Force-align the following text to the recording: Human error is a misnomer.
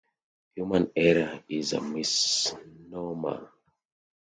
Human 0.55 0.89
error 0.95 1.43
is 1.47 1.73
a 1.73 1.79
misnomer. 1.79 3.51